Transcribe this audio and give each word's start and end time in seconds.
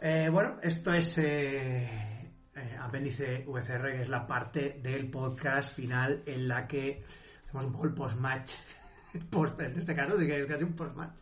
Eh, 0.00 0.28
bueno, 0.30 0.56
esto 0.62 0.92
es 0.92 1.18
eh, 1.18 1.88
eh, 2.54 2.76
Apéndice 2.80 3.44
VCR, 3.46 3.92
que 3.92 4.00
es 4.02 4.08
la 4.08 4.26
parte 4.26 4.78
del 4.82 5.10
podcast 5.10 5.74
final 5.74 6.22
en 6.26 6.46
la 6.48 6.66
que 6.68 7.02
hacemos 7.44 7.66
un 7.66 7.72
poco 7.72 7.86
el 7.86 7.94
post-match. 7.94 8.52
Post- 9.30 9.60
en 9.60 9.78
este 9.78 9.94
caso 9.94 10.18
sí 10.18 10.26
que 10.26 10.40
es 10.42 10.46
casi 10.46 10.64
un 10.64 10.74
post-match. 10.74 11.18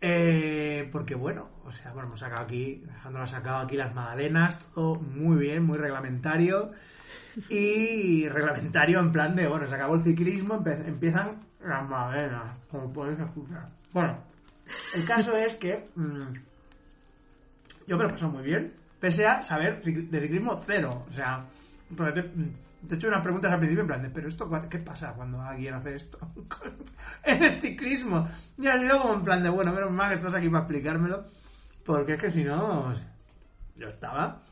Eh, 0.00 0.88
porque 0.92 1.14
bueno, 1.14 1.48
o 1.64 1.72
sea, 1.72 1.92
bueno, 1.92 2.08
hemos 2.08 2.20
sacado 2.20 2.42
aquí, 2.42 2.84
Alejandro 2.88 3.26
sacado 3.26 3.56
aquí 3.58 3.76
las 3.76 3.94
magdalenas, 3.94 4.58
todo 4.74 4.96
muy 4.96 5.36
bien, 5.38 5.64
muy 5.64 5.78
reglamentario. 5.78 6.72
Y 7.48 8.28
reglamentario 8.28 8.98
en 9.00 9.12
plan 9.12 9.34
de, 9.36 9.46
bueno, 9.46 9.66
se 9.66 9.74
acabó 9.74 9.94
el 9.94 10.02
ciclismo, 10.02 10.62
empiezan 10.66 11.40
las 11.64 11.88
magdalenas, 11.88 12.58
como 12.70 12.92
podéis 12.92 13.18
escuchar. 13.20 13.68
Bueno, 13.92 14.18
el 14.96 15.04
caso 15.06 15.36
es 15.36 15.54
que 15.54 15.88
mm, 15.94 16.22
yo 17.88 17.96
me 17.96 18.04
lo 18.04 18.10
he 18.10 18.12
pasado 18.12 18.32
muy 18.32 18.42
bien, 18.42 18.72
pese 19.00 19.26
a 19.26 19.42
saber 19.42 19.82
de 19.82 20.20
ciclismo 20.20 20.62
cero. 20.64 21.06
O 21.08 21.12
sea, 21.12 21.46
te, 22.14 22.20
he 22.20 22.94
hecho 22.94 23.08
unas 23.08 23.22
preguntas 23.22 23.50
al 23.50 23.58
principio 23.58 23.80
en 23.80 23.88
plan 23.88 24.02
de, 24.02 24.10
pero 24.10 24.28
esto, 24.28 24.48
¿qué 24.68 24.78
pasa 24.78 25.14
cuando 25.14 25.40
alguien 25.40 25.74
hace 25.74 25.96
esto 25.96 26.18
en 27.24 27.42
el 27.42 27.54
ciclismo? 27.54 28.28
Y 28.58 28.66
ha 28.66 28.78
sido 28.78 29.00
como 29.00 29.14
en 29.14 29.24
plan 29.24 29.42
de, 29.42 29.48
bueno, 29.48 29.72
menos 29.72 29.90
mal 29.90 30.10
que 30.10 30.16
estás 30.16 30.34
aquí 30.34 30.48
para 30.50 30.64
explicármelo, 30.64 31.24
porque 31.82 32.12
es 32.12 32.20
que 32.20 32.30
si 32.30 32.44
no, 32.44 32.92
yo 33.74 33.88
estaba, 33.88 34.42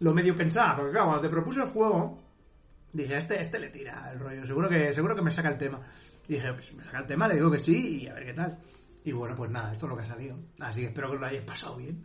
lo 0.00 0.12
medio 0.12 0.34
pensaba, 0.34 0.76
porque 0.76 0.92
claro, 0.92 1.06
cuando 1.06 1.22
te 1.22 1.28
propuse 1.28 1.60
el 1.60 1.68
juego, 1.68 2.20
dije, 2.92 3.16
este, 3.16 3.40
este 3.40 3.60
le 3.60 3.68
tira 3.70 4.10
el 4.12 4.18
rollo, 4.18 4.44
seguro 4.44 4.68
que, 4.68 4.92
seguro 4.92 5.14
que 5.14 5.22
me 5.22 5.30
saca 5.30 5.48
el 5.48 5.58
tema. 5.58 5.80
Y 6.26 6.34
dije, 6.34 6.52
pues 6.52 6.74
me 6.74 6.82
saca 6.82 6.98
el 6.98 7.06
tema, 7.06 7.28
le 7.28 7.36
digo 7.36 7.50
que 7.50 7.60
sí 7.60 8.02
y 8.02 8.08
a 8.08 8.14
ver 8.14 8.26
qué 8.26 8.34
tal. 8.34 8.58
Y 9.04 9.12
bueno, 9.12 9.34
pues 9.34 9.50
nada, 9.50 9.72
esto 9.72 9.86
es 9.86 9.90
lo 9.90 9.96
que 9.96 10.02
ha 10.02 10.08
salido. 10.08 10.36
Así 10.60 10.80
que 10.80 10.88
espero 10.88 11.10
que 11.10 11.16
lo 11.16 11.26
hayáis 11.26 11.44
pasado 11.44 11.76
bien. 11.76 12.04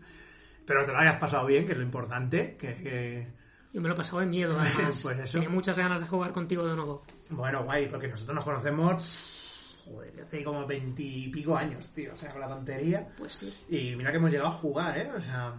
Que 0.65 0.73
te 0.73 0.91
lo 0.91 0.97
hayas 0.97 1.19
pasado 1.19 1.45
bien, 1.45 1.65
que 1.65 1.71
es 1.73 1.77
lo 1.77 1.83
importante. 1.83 2.55
Que, 2.57 2.73
que- 2.75 3.27
Yo 3.73 3.81
me 3.81 3.87
lo 3.89 3.93
he 3.95 3.97
pasado 3.97 4.19
de 4.19 4.27
miedo, 4.27 4.57
además. 4.59 4.99
Pues 5.03 5.19
eso. 5.19 5.33
Tenía 5.33 5.49
muchas 5.49 5.77
ganas 5.77 6.01
de 6.01 6.07
jugar 6.07 6.31
contigo 6.31 6.65
de 6.65 6.75
nuevo. 6.75 7.03
Bueno, 7.29 7.63
guay, 7.63 7.87
porque 7.87 8.07
nosotros 8.07 8.35
nos 8.35 8.43
conocemos, 8.45 9.73
joder, 9.85 10.13
hace 10.21 10.43
como 10.43 10.65
veintipico 10.65 11.55
años, 11.57 11.91
tío. 11.93 12.13
O 12.13 12.17
sea, 12.17 12.31
con 12.31 12.41
la 12.41 12.47
tontería. 12.47 13.07
Pues 13.17 13.33
sí. 13.33 13.53
Y 13.69 13.95
mira 13.95 14.11
que 14.11 14.17
hemos 14.17 14.31
llegado 14.31 14.49
a 14.49 14.53
jugar, 14.53 14.97
¿eh? 14.97 15.11
O 15.15 15.19
sea, 15.19 15.53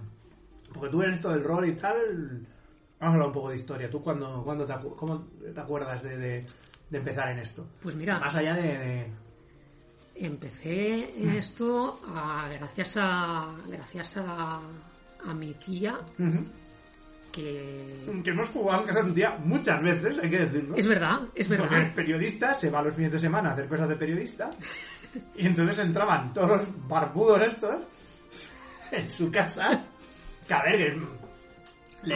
porque 0.72 0.88
tú 0.90 1.02
en 1.02 1.10
esto 1.12 1.30
del 1.30 1.44
rol 1.44 1.66
y 1.68 1.72
tal, 1.72 2.46
vamos 2.98 3.12
a 3.12 3.12
hablar 3.12 3.26
un 3.28 3.32
poco 3.34 3.50
de 3.50 3.56
historia. 3.56 3.90
¿Tú 3.90 4.02
cuándo, 4.02 4.42
cuándo 4.44 4.64
te, 4.64 4.72
acu- 4.72 4.96
cómo 4.96 5.28
te 5.54 5.60
acuerdas 5.60 6.02
de, 6.02 6.16
de- 6.16 6.46
de 6.90 6.98
empezar 6.98 7.28
en 7.30 7.38
esto? 7.40 7.66
Pues 7.82 7.94
mira, 7.94 8.18
Más 8.20 8.34
allá 8.34 8.54
de... 8.54 8.62
de- 8.62 9.23
empecé 10.14 11.20
en 11.20 11.30
esto 11.30 12.00
a- 12.14 12.48
gracias 12.58 12.96
a 13.00 13.54
gracias 13.68 14.16
a, 14.18 14.60
a 15.26 15.34
mi 15.34 15.54
tía 15.54 15.98
que 17.32 18.20
Que 18.22 18.30
hemos 18.30 18.48
jugado 18.48 18.80
en 18.82 18.86
casa 18.86 19.00
de 19.02 19.08
tu 19.08 19.14
tía 19.14 19.38
muchas 19.44 19.82
veces, 19.82 20.16
hay 20.22 20.30
que 20.30 20.38
decirlo. 20.38 20.76
es 20.76 20.86
verdad, 20.86 21.20
es 21.34 21.48
Porque 21.48 21.62
verdad. 21.62 21.78
eres 21.80 21.90
periodista, 21.94 22.54
se 22.54 22.70
va 22.70 22.82
los 22.82 22.94
fines 22.94 23.12
de 23.12 23.18
semana 23.18 23.50
a 23.50 23.52
hacer 23.52 23.66
cosas 23.68 23.88
de 23.88 23.96
periodista. 23.96 24.50
Y 25.36 25.46
entonces 25.46 25.78
entraban 25.78 26.32
todos 26.32 26.48
los 26.62 26.88
barbudos 26.88 27.40
estos 27.42 27.76
en 28.92 29.10
su 29.10 29.30
casa. 29.30 29.84
Que 30.46 30.54
a 30.54 30.62
ver, 30.62 30.96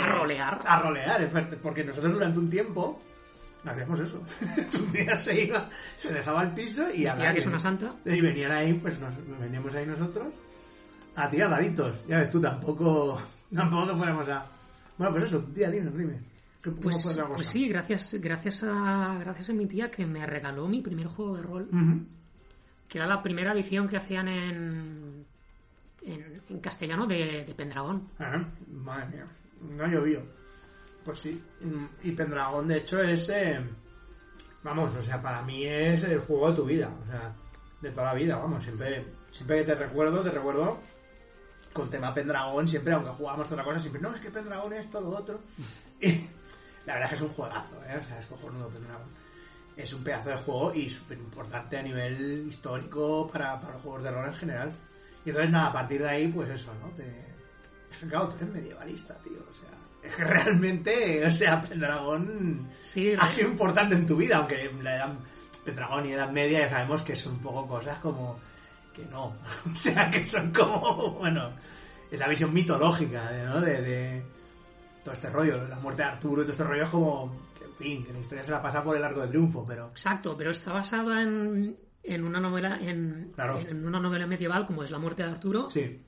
A 0.00 0.06
rolear. 0.18 0.58
A 0.66 0.80
rolear, 0.82 1.22
es 1.22 1.56
porque 1.62 1.82
nosotros 1.84 2.12
durante 2.14 2.38
un 2.38 2.50
tiempo 2.50 3.00
hacíamos 3.64 4.00
eso. 4.00 4.22
tu 4.70 4.78
tía 4.92 5.16
se 5.18 5.44
iba, 5.44 5.68
se 6.00 6.12
dejaba 6.12 6.42
el 6.44 6.52
piso 6.52 6.90
y 6.92 7.06
a 7.06 7.14
que 7.14 7.38
es 7.38 7.46
una 7.46 7.58
santa. 7.58 7.94
Y 8.04 8.20
venían 8.20 8.52
ahí, 8.52 8.74
pues 8.74 8.98
nos 9.00 9.14
veníamos 9.40 9.74
ahí 9.74 9.86
nosotros 9.86 10.28
a 11.16 11.28
tirar 11.28 11.50
daditos. 11.50 12.06
Ya 12.06 12.18
ves 12.18 12.30
tú, 12.30 12.40
tampoco, 12.40 13.20
tampoco 13.54 13.86
nos 13.86 13.98
ponemos 13.98 14.28
a. 14.28 14.46
Bueno, 14.96 15.12
pues 15.14 15.24
eso, 15.26 15.40
tu 15.40 15.52
tía, 15.52 15.70
dime, 15.70 15.90
dime. 15.90 16.18
¿Qué- 16.62 16.70
¿Cómo 16.70 16.80
Pues, 16.82 17.18
pues 17.36 17.48
sí, 17.48 17.68
gracias, 17.68 18.14
gracias 18.20 18.64
a 18.64 19.16
gracias 19.20 19.50
a 19.50 19.52
mi 19.52 19.66
tía 19.66 19.90
que 19.90 20.04
me 20.04 20.26
regaló 20.26 20.66
mi 20.66 20.82
primer 20.82 21.06
juego 21.06 21.36
de 21.36 21.42
rol, 21.42 21.68
que 22.88 22.98
era 22.98 23.06
la 23.06 23.22
primera 23.22 23.52
edición 23.52 23.86
que 23.86 23.96
hacían 23.96 24.26
en 24.28 25.24
en, 26.02 26.42
en 26.48 26.60
castellano 26.60 27.06
de, 27.06 27.44
de 27.46 27.54
Pendragón. 27.54 28.08
Ah, 28.18 28.44
madre 28.72 29.06
mía, 29.16 29.26
no 29.76 29.84
ha 29.84 29.88
llovido. 29.88 30.22
Pues 31.08 31.20
sí, 31.20 31.42
y 32.02 32.12
Pendragón 32.12 32.68
de 32.68 32.76
hecho 32.76 33.00
es, 33.00 33.30
eh, 33.30 33.58
vamos, 34.62 34.94
o 34.94 35.00
sea, 35.00 35.22
para 35.22 35.40
mí 35.40 35.64
es 35.64 36.04
el 36.04 36.18
juego 36.18 36.50
de 36.50 36.56
tu 36.56 36.64
vida, 36.66 36.90
o 37.02 37.06
sea, 37.06 37.34
de 37.80 37.90
toda 37.92 38.08
la 38.08 38.14
vida, 38.14 38.36
vamos, 38.36 38.62
siempre, 38.62 39.06
siempre 39.30 39.60
que 39.60 39.72
te 39.72 39.74
recuerdo, 39.74 40.22
te 40.22 40.28
recuerdo 40.28 40.78
con 41.72 41.88
tema 41.88 42.12
Pendragón, 42.12 42.68
siempre, 42.68 42.92
aunque 42.92 43.08
jugamos 43.12 43.50
otra 43.50 43.64
cosa, 43.64 43.80
siempre, 43.80 44.02
no, 44.02 44.14
es 44.14 44.20
que 44.20 44.30
Pendragón 44.30 44.74
es 44.74 44.90
todo 44.90 45.10
lo 45.10 45.16
otro. 45.16 45.40
Y 46.02 46.28
la 46.84 46.92
verdad 46.92 47.04
es 47.04 47.08
que 47.08 47.14
es 47.14 47.22
un 47.22 47.28
juegazo, 47.34 47.84
¿eh? 47.86 47.98
o 47.98 48.04
sea, 48.04 48.18
es 48.18 48.26
cojonudo 48.26 48.68
Pendragón. 48.68 49.08
Es 49.78 49.90
un 49.94 50.04
pedazo 50.04 50.28
de 50.28 50.36
juego 50.36 50.74
y 50.74 50.90
súper 50.90 51.16
importante 51.16 51.78
a 51.78 51.82
nivel 51.82 52.48
histórico 52.48 53.30
para, 53.32 53.58
los 53.62 53.80
juegos 53.80 54.02
de 54.02 54.10
rol 54.10 54.26
en 54.26 54.34
general. 54.34 54.72
Y 55.24 55.30
entonces, 55.30 55.50
nada, 55.50 55.68
a 55.68 55.72
partir 55.72 56.02
de 56.02 56.08
ahí, 56.10 56.28
pues 56.28 56.50
eso, 56.50 56.70
¿no? 56.74 56.92
Es 57.90 57.98
que, 57.98 58.06
claro, 58.06 58.28
tú 58.28 58.36
eres 58.36 58.54
medievalista, 58.54 59.14
tío. 59.18 59.38
O 59.48 59.52
sea, 59.52 59.68
es 60.02 60.14
que 60.14 60.24
realmente, 60.24 61.24
o 61.26 61.30
sea, 61.30 61.60
Pendragón 61.60 62.68
Sí, 62.82 63.12
ha 63.18 63.26
sido 63.28 63.48
importante 63.48 63.94
en 63.94 64.06
tu 64.06 64.16
vida, 64.16 64.36
aunque 64.38 64.70
la 64.82 64.96
edad, 64.96 65.14
Pendragón 65.64 66.06
y 66.06 66.12
Edad 66.12 66.30
Media 66.30 66.60
ya 66.60 66.68
sabemos 66.70 67.02
que 67.02 67.16
son 67.16 67.34
un 67.34 67.40
poco 67.40 67.66
cosas 67.66 67.98
como 67.98 68.38
que 68.94 69.04
no. 69.06 69.34
O 69.72 69.74
sea, 69.74 70.10
que 70.10 70.24
son 70.24 70.52
como, 70.52 71.12
bueno, 71.18 71.50
es 72.10 72.18
la 72.18 72.28
visión 72.28 72.52
mitológica, 72.54 73.30
¿no? 73.44 73.60
De, 73.60 73.80
de 73.82 74.22
todo 75.04 75.14
este 75.14 75.30
rollo, 75.30 75.66
la 75.68 75.78
muerte 75.78 76.02
de 76.02 76.08
Arturo 76.08 76.42
y 76.42 76.44
todo 76.44 76.52
este 76.52 76.64
rollo 76.64 76.84
es 76.84 76.90
como, 76.90 77.36
que, 77.58 77.64
en 77.64 77.74
fin, 77.74 78.04
que 78.04 78.12
la 78.12 78.18
historia 78.20 78.44
se 78.44 78.50
la 78.50 78.62
pasa 78.62 78.82
por 78.82 78.96
el 78.96 79.04
arco 79.04 79.20
de 79.22 79.28
triunfo, 79.28 79.64
pero... 79.66 79.88
Exacto, 79.88 80.36
pero 80.36 80.50
está 80.50 80.72
basada 80.72 81.22
en, 81.22 81.76
en 82.02 82.24
una 82.24 82.40
novela 82.40 82.78
en, 82.80 83.32
Claro. 83.34 83.58
en 83.58 83.86
una 83.86 84.00
novela 84.00 84.26
medieval 84.26 84.66
como 84.66 84.82
es 84.82 84.90
La 84.90 84.98
muerte 84.98 85.22
de 85.22 85.30
Arturo 85.30 85.68
Sí. 85.70 86.02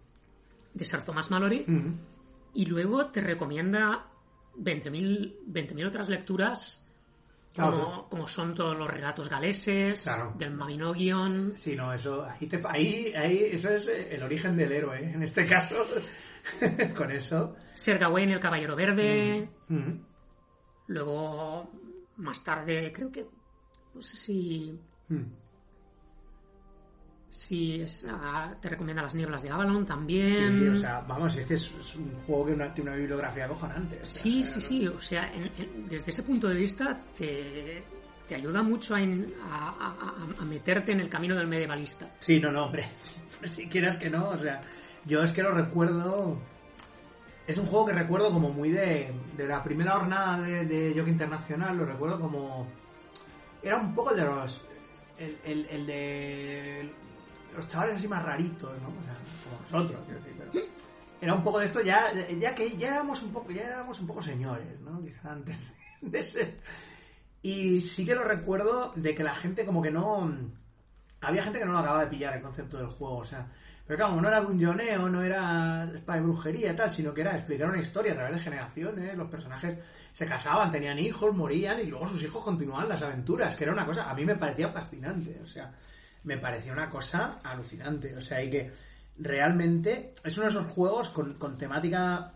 De 0.75 0.85
Sir 0.85 1.03
Thomas 1.05 1.31
Mallory 1.31 1.67
y 2.55 2.67
luego 2.67 3.07
te 3.07 3.21
recomienda 3.21 4.07
20.000 4.57 5.39
20.000 5.47 5.87
otras 5.87 6.09
lecturas 6.09 6.85
Claro, 7.55 7.73
como, 7.73 7.85
pues- 7.95 8.07
como 8.11 8.27
son 8.29 8.55
todos 8.55 8.77
los 8.79 8.89
relatos 8.89 9.29
galeses 9.29 10.05
Claro. 10.05 10.35
del 10.39 10.53
Mabinogion 10.55 11.53
Sí, 11.57 11.75
no, 11.75 11.93
eso, 11.93 12.25
ahí, 12.25 12.47
te- 12.47 12.61
ahí, 12.65 13.13
ahí, 13.17 13.39
eso 13.53 13.71
es 13.71 13.89
eh, 13.89 14.15
el 14.15 14.23
origen 14.23 14.57
del 14.57 14.71
héroe, 14.71 15.01
¿eh? 15.05 15.11
en 15.15 15.23
este 15.25 15.45
caso, 15.47 15.75
con 16.97 17.11
eso. 17.11 17.57
Ser 17.75 17.99
Gawain 17.99 18.31
el 18.31 18.39
Caballero 18.41 18.77
Verde 18.77 19.49
luego 20.87 21.71
más 22.17 22.43
tarde 22.45 22.93
creo 22.93 23.11
que 23.11 23.27
no 23.95 24.03
sé 24.03 24.17
si 24.17 24.79
Mm. 25.09 25.25
Si 27.31 27.81
es, 27.83 28.07
ah, 28.11 28.53
te 28.61 28.69
recomienda 28.69 29.03
Las 29.03 29.15
Nieblas 29.15 29.43
de 29.45 29.51
Avalon 29.51 29.87
también 29.87 30.59
Sí, 30.59 30.67
o 30.69 30.75
sea, 30.75 31.01
vamos, 31.03 31.37
es 31.37 31.47
que 31.47 31.55
es, 31.55 31.73
es 31.79 31.95
un 31.97 32.13
juego 32.27 32.47
que 32.47 32.53
una- 32.55 32.75
tiene 32.75 32.91
una 32.91 32.99
bibliografía 32.99 33.47
o 34.03 34.05
sea, 34.05 34.23
Sí, 34.23 34.43
sí, 34.43 34.61
sí. 34.61 34.89
O 34.89 35.01
sea, 35.01 35.33
en- 35.33 35.51
en- 35.57 35.89
desde 35.89 36.11
ese 36.11 36.25
punto 36.25 36.49
de 36.49 36.57
vista 36.57 37.01
te, 37.17 37.85
te 38.27 38.35
ayuda 38.35 38.63
mucho 38.65 38.97
a, 38.97 39.01
en- 39.03 39.33
a- 39.49 40.35
a- 40.41 40.45
meterte 40.45 40.91
en 40.91 40.99
el 41.01 41.09
camino 41.09 41.37
del 41.37 41.47
medievalista. 41.47 42.11
Sí, 42.19 42.41
no, 42.41 42.51
no, 42.51 42.65
hombre, 42.67 42.85
pues 43.39 43.53
si 43.53 43.69
quieras 43.69 43.97
que 43.97 44.11
no, 44.11 44.31
o 44.31 44.37
sea, 44.39 44.63
yo 45.07 45.23
es 45.23 45.31
que 45.33 45.43
lo 45.45 45.53
recuerdo... 45.53 46.37
Es 47.47 47.59
un 47.59 47.67
juego 47.67 47.87
que 47.87 47.93
recuerdo 47.95 48.31
como 48.33 48.51
muy 48.51 48.71
de, 48.71 49.13
de 49.37 49.47
la 49.49 49.63
primera 49.63 49.93
jornada 49.93 50.41
de, 50.43 50.65
de 50.67 50.93
Jockey 50.97 51.13
Internacional, 51.13 51.77
lo 51.77 51.85
recuerdo 51.85 52.19
como... 52.21 52.67
Era 53.63 53.77
un 53.77 53.95
poco 53.95 54.11
el 54.11 54.17
de 54.19 54.25
los... 54.27 54.63
El, 55.19 55.37
el- 55.45 55.67
el 55.67 55.87
de 55.87 56.91
los 57.57 57.67
chavales 57.67 57.97
así 57.97 58.09
más 58.09 58.23
raritos, 58.25 58.71
¿no? 58.83 58.89
O 58.89 59.03
sea, 59.05 59.15
como 59.45 59.61
nosotros, 59.61 60.01
quiero 60.07 60.21
decir, 60.21 60.37
pero... 60.39 60.65
Era 61.21 61.35
un 61.35 61.45
poco 61.45 61.59
de 61.59 61.67
esto 61.67 61.83
ya, 61.83 62.13
ya 62.39 62.55
que 62.55 62.77
ya 62.77 62.89
éramos 62.89 63.23
un 63.23 63.33
poco, 63.33 63.51
ya 63.51 63.63
éramos 63.63 64.01
un 64.01 64.07
poco 64.07 64.23
señores, 64.23 64.81
¿no? 64.81 65.03
Quizá 65.03 65.33
antes 65.33 65.57
de 66.01 66.25
ser... 66.25 66.61
Y 67.43 67.81
sí 67.81 68.05
que 68.05 68.15
lo 68.15 68.25
recuerdo 68.25 68.93
de 68.97 69.15
que 69.15 69.23
la 69.23 69.35
gente 69.35 69.65
como 69.65 69.83
que 69.83 69.91
no... 69.91 70.31
Había 71.23 71.43
gente 71.43 71.59
que 71.59 71.67
no 71.67 71.73
lo 71.73 71.79
acababa 71.79 72.05
de 72.05 72.11
pillar 72.11 72.35
el 72.35 72.43
concepto 72.43 72.79
del 72.79 72.89
juego, 72.89 73.19
o 73.19 73.25
sea... 73.25 73.47
Pero 73.91 74.07
claro, 74.07 74.21
no 74.21 74.29
era 74.29 74.41
dungeoneo, 74.41 75.09
no 75.09 75.21
era 75.21 75.85
de 75.85 76.21
brujería 76.21 76.73
y 76.73 76.77
tal, 76.77 76.89
sino 76.89 77.13
que 77.13 77.23
era 77.23 77.37
explicar 77.37 77.69
una 77.69 77.81
historia 77.81 78.13
a 78.13 78.15
través 78.15 78.37
de 78.37 78.45
generaciones, 78.45 79.19
los 79.19 79.29
personajes 79.29 79.79
se 80.13 80.27
casaban, 80.27 80.71
tenían 80.71 80.97
hijos, 81.01 81.35
morían 81.35 81.81
y 81.81 81.87
luego 81.87 82.07
sus 82.07 82.23
hijos 82.23 82.45
continuaban 82.45 82.89
las 82.89 83.03
aventuras, 83.03 83.57
que 83.57 83.65
era 83.65 83.73
una 83.73 83.85
cosa, 83.85 84.09
a 84.09 84.15
mí 84.15 84.25
me 84.25 84.37
parecía 84.37 84.69
fascinante, 84.69 85.41
o 85.43 85.47
sea, 85.47 85.75
me 86.25 86.39
parecía 86.39 86.73
una 86.73 86.89
cosa 86.89 87.41
alucinante, 87.43 88.17
o 88.17 88.21
sea, 88.21 88.43
y 88.43 88.51
que 88.51 88.73
realmente 89.19 90.13
es 90.25 90.37
uno 90.37 90.47
de 90.47 90.51
esos 90.51 90.67
juegos 90.67 91.11
con, 91.11 91.59
temática 91.59 92.33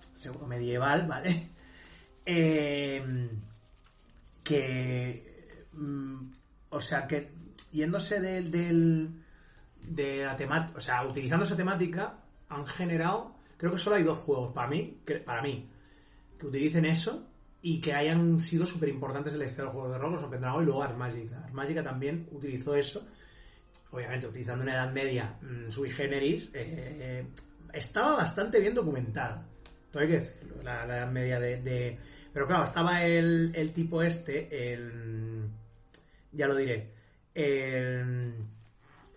medieval, 0.47 1.07
¿vale? 1.09 1.51
Eh, 2.27 3.31
que 4.43 5.67
mm, 5.73 6.31
o 6.71 6.81
sea 6.81 7.07
que 7.07 7.33
yéndose 7.73 8.21
del, 8.21 8.51
del 8.51 9.11
de 9.83 10.25
la 10.25 10.35
temática 10.37 10.79
o 10.79 10.81
sea 10.81 11.05
utilizando 11.05 11.45
esa 11.45 11.57
temática 11.57 12.19
han 12.49 12.67
generado 12.67 13.35
que 13.53 13.59
creo 13.59 13.73
que 13.73 13.79
solo 13.79 13.97
hay 13.97 14.03
dos 14.03 14.19
juegos 14.19 14.53
para 14.53 14.69
mí, 14.69 15.01
que, 15.07 15.17
para 15.17 15.43
mí, 15.43 15.69
que 16.39 16.47
utilicen 16.47 16.85
eso 16.85 17.27
y 17.63 17.81
que 17.81 17.95
hayan 17.95 18.41
sido 18.41 18.67
súper 18.67 18.89
importantes 18.89 19.33
en 19.33 19.39
la 19.39 19.45
historia 19.47 19.63
de 19.63 19.67
los 19.67 19.75
juegos 19.75 19.93
de 19.93 19.99
rol, 19.99 20.13
los 20.13 20.25
Pendragon 20.27 20.63
y 20.63 20.67
luego 20.67 20.83
Art 20.83 20.97
Magica. 20.97 21.39
Art 21.39 21.53
Magica 21.53 21.83
también 21.83 22.29
utilizó 22.33 22.75
eso, 22.75 23.07
obviamente 23.95 24.27
utilizando 24.27 24.63
una 24.65 24.75
edad 24.75 24.93
media 24.93 25.37
mm, 25.41 25.71
sui 25.71 25.91
generis, 25.91 26.51
eh, 26.55 27.25
estaba 27.73 28.17
bastante 28.17 28.61
bien 28.61 28.75
documentada. 28.75 29.47
Todo 29.91 30.03
hay 30.03 30.09
que 30.09 30.21
decirlo, 30.21 30.57
la, 30.63 30.85
la 30.87 30.99
edad 30.99 31.11
media 31.11 31.39
de, 31.41 31.63
de- 31.63 31.99
Pero 32.33 32.47
claro, 32.47 32.65
estaba 32.65 33.05
el, 33.05 33.53
el 33.55 33.73
tipo 33.73 34.03
este, 34.03 34.73
el... 34.75 35.49
Ya 36.33 36.49
lo 36.49 36.57
diré. 36.57 36.91
El... 37.35 38.35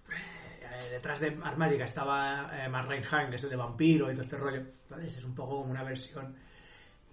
eh, 0.08 0.90
Detrás 0.92 1.20
de 1.20 1.38
Art 1.44 1.58
Magica 1.58 1.84
estaba 1.86 2.50
eh, 2.54 2.70
Mark 2.70 2.88
Reinhardt, 2.90 3.30
que 3.32 3.36
es 3.38 3.44
el 3.44 3.50
de 3.50 3.56
vampiro 3.56 4.10
y 4.12 4.14
todo 4.14 4.24
este 4.24 4.38
rollo. 4.38 4.62
Entonces 4.84 5.18
es 5.18 5.24
un 5.24 5.34
poco 5.34 5.58
como 5.62 5.72
una 5.72 5.84
versión. 5.84 6.36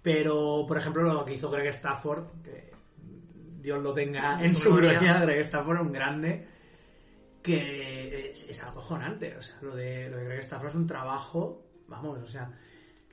Pero, 0.03 0.65
por 0.67 0.77
ejemplo, 0.77 1.01
lo 1.11 1.25
que 1.25 1.33
hizo 1.33 1.49
Greg 1.49 1.67
Stafford, 1.69 2.25
que 2.43 2.71
Dios 3.61 3.81
lo 3.81 3.91
tenga 3.93 4.37
en 4.43 4.55
su 4.55 4.75
gloria, 4.75 5.19
Greg 5.21 5.39
Stafford, 5.39 5.81
un 5.81 5.91
grande, 5.91 6.47
que 7.45 8.31
es, 8.31 8.49
es 8.49 8.63
acojonante. 8.63 9.35
O 9.37 9.41
sea, 9.41 9.57
lo 9.61 9.75
de, 9.75 10.09
lo 10.09 10.17
de 10.17 10.25
Greg 10.25 10.39
Stafford 10.39 10.69
es 10.69 10.75
un 10.75 10.87
trabajo, 10.87 11.67
vamos, 11.87 12.17
o 12.17 12.27
sea, 12.27 12.51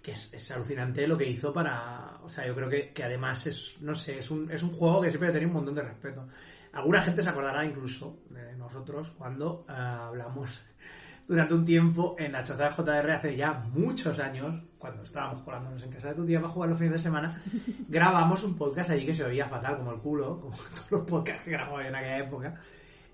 que 0.02 0.12
es, 0.12 0.32
es 0.32 0.50
alucinante 0.50 1.06
lo 1.06 1.18
que 1.18 1.28
hizo 1.28 1.52
para. 1.52 2.18
O 2.22 2.28
sea, 2.28 2.46
yo 2.46 2.54
creo 2.54 2.68
que, 2.68 2.92
que 2.92 3.04
además 3.04 3.46
es, 3.46 3.76
no 3.80 3.94
sé, 3.94 4.18
es 4.18 4.30
un, 4.30 4.50
es 4.50 4.62
un 4.62 4.72
juego 4.72 5.02
que 5.02 5.10
siempre 5.10 5.28
ha 5.28 5.32
tenido 5.32 5.50
un 5.50 5.56
montón 5.56 5.74
de 5.74 5.82
respeto. 5.82 6.26
Alguna 6.72 7.02
gente 7.02 7.22
se 7.22 7.28
acordará 7.28 7.64
incluso 7.66 8.22
de 8.30 8.56
nosotros 8.56 9.10
cuando 9.10 9.66
eh, 9.68 9.72
hablamos 9.72 10.62
durante 11.28 11.52
un 11.52 11.66
tiempo 11.66 12.16
en 12.18 12.32
la 12.32 12.42
choza 12.42 12.70
de 12.70 12.74
JR 12.74 13.10
hace 13.10 13.36
ya 13.36 13.52
muchos 13.52 14.18
años, 14.18 14.62
cuando 14.78 15.02
estábamos 15.02 15.42
colándonos 15.42 15.82
en 15.82 15.90
casa 15.90 16.08
de 16.08 16.14
tu 16.14 16.24
tía 16.24 16.40
para 16.40 16.52
jugar 16.52 16.70
los 16.70 16.78
fines 16.78 16.94
de 16.94 17.00
semana, 17.00 17.42
grabamos 17.88 18.42
un 18.44 18.56
podcast 18.56 18.88
allí 18.88 19.04
que 19.04 19.12
se 19.12 19.24
oía 19.24 19.46
fatal 19.46 19.76
como 19.76 19.92
el 19.92 20.00
culo, 20.00 20.40
como 20.40 20.56
todos 20.74 20.90
los 20.90 21.02
podcasts 21.02 21.44
que 21.44 21.50
grababa 21.50 21.82
yo 21.82 21.88
en 21.90 21.96
aquella 21.96 22.18
época, 22.18 22.60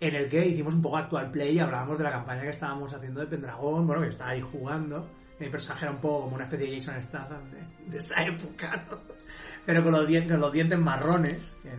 en 0.00 0.15
el 0.15 0.29
que 0.29 0.47
hicimos 0.47 0.75
un 0.75 0.83
poco 0.83 0.97
actual 0.97 1.31
play 1.31 1.56
y 1.56 1.59
hablábamos 1.59 1.99
de 1.99 2.05
la 2.05 2.12
campaña 2.12 2.43
que 2.43 2.50
estábamos 2.50 2.93
haciendo 2.93 3.21
de 3.21 3.27
Pendragón, 3.27 3.87
bueno, 3.87 4.03
que 4.03 4.09
estaba 4.09 4.31
ahí 4.31 4.41
jugando. 4.41 5.09
Mi 5.41 5.49
personaje 5.49 5.85
era 5.85 5.95
un 5.95 6.00
poco 6.00 6.23
como 6.23 6.35
una 6.37 6.45
especie 6.45 6.67
de 6.67 6.81
Jason 6.81 7.03
Statham 7.03 7.50
de, 7.89 7.97
esa 7.97 8.23
época, 8.25 8.87
¿no? 8.91 8.99
Pero 9.65 9.83
con 9.83 9.93
los, 9.93 10.06
dientes, 10.06 10.33
con 10.33 10.41
los 10.41 10.53
dientes 10.53 10.79
marrones, 10.79 11.56
que 11.62 11.71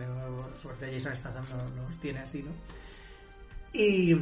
suerte 0.60 0.92
Jason 0.92 1.16
Statham 1.16 1.44
no, 1.76 1.88
los 1.88 1.98
tiene 1.98 2.20
así, 2.20 2.42
¿no? 2.42 2.52
Y, 3.72 4.14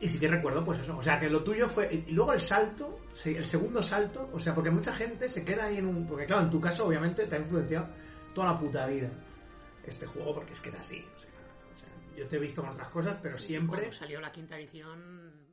y 0.00 0.08
sí 0.08 0.18
que 0.18 0.28
recuerdo, 0.28 0.64
pues 0.64 0.80
eso. 0.80 0.96
O 0.96 1.02
sea, 1.02 1.18
que 1.18 1.28
lo 1.30 1.42
tuyo 1.42 1.68
fue. 1.68 2.02
Y 2.06 2.12
luego 2.12 2.32
el 2.32 2.40
salto, 2.40 3.00
el 3.24 3.44
segundo 3.44 3.82
salto, 3.82 4.30
o 4.32 4.38
sea, 4.38 4.54
porque 4.54 4.70
mucha 4.70 4.92
gente 4.92 5.28
se 5.28 5.44
queda 5.44 5.66
ahí 5.66 5.78
en 5.78 5.86
un. 5.86 6.06
Porque 6.06 6.26
claro, 6.26 6.42
en 6.42 6.50
tu 6.50 6.60
caso, 6.60 6.86
obviamente, 6.86 7.26
te 7.26 7.36
ha 7.36 7.38
influenciado 7.38 7.88
toda 8.34 8.52
la 8.52 8.58
puta 8.58 8.86
vida 8.86 9.10
este 9.86 10.06
juego, 10.06 10.34
porque 10.34 10.52
es 10.52 10.60
que 10.60 10.68
era 10.70 10.80
así. 10.80 11.04
O 11.16 11.20
sea, 11.20 11.29
yo 12.16 12.26
te 12.26 12.36
he 12.36 12.40
visto 12.40 12.62
con 12.62 12.70
otras 12.70 12.88
cosas, 12.88 13.18
pero 13.22 13.38
siempre. 13.38 13.78
Cuando 13.78 13.96
salió 13.96 14.20
la 14.20 14.32
quinta 14.32 14.56
edición, 14.56 15.50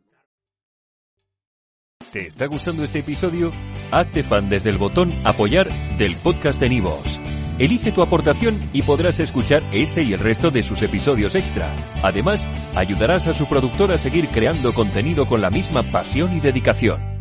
¿Te 2.12 2.26
está 2.26 2.46
gustando 2.46 2.86
este 2.86 3.00
episodio? 3.00 3.52
Hazte 3.92 4.24
fan 4.24 4.50
desde 4.50 4.70
el 4.70 4.78
botón 4.78 5.12
Apoyar 5.26 5.68
del 5.98 6.16
podcast 6.16 6.60
de 6.60 6.70
Nivos. 6.70 7.20
Elige 7.60 7.92
tu 7.92 8.02
aportación 8.02 8.70
y 8.72 8.84
podrás 8.84 9.20
escuchar 9.20 9.62
este 9.74 10.04
y 10.04 10.14
el 10.14 10.20
resto 10.20 10.50
de 10.50 10.64
sus 10.64 10.82
episodios 10.84 11.36
extra. 11.36 11.76
Además, 12.04 12.48
ayudarás 12.76 13.28
a 13.28 13.34
su 13.34 13.48
productor 13.48 13.92
a 13.92 13.98
seguir 13.98 14.30
creando 14.30 14.74
contenido 14.74 15.28
con 15.28 15.42
la 15.42 15.50
misma 15.50 15.84
pasión 15.84 16.38
y 16.38 16.40
dedicación. 16.40 17.17